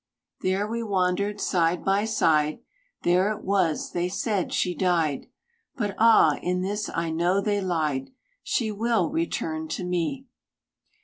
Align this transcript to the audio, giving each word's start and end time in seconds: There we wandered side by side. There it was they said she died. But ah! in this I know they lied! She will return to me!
There 0.41 0.65
we 0.67 0.81
wandered 0.81 1.39
side 1.39 1.85
by 1.85 2.05
side. 2.05 2.61
There 3.03 3.31
it 3.31 3.43
was 3.43 3.91
they 3.91 4.09
said 4.09 4.51
she 4.51 4.73
died. 4.73 5.27
But 5.75 5.95
ah! 5.99 6.37
in 6.41 6.61
this 6.61 6.89
I 6.89 7.11
know 7.11 7.39
they 7.39 7.61
lied! 7.61 8.09
She 8.41 8.71
will 8.71 9.11
return 9.11 9.67
to 9.67 9.83
me! 9.83 10.25